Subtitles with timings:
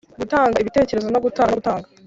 [0.19, 1.87] Gutanga ibitekerezo no gutanga no gutanga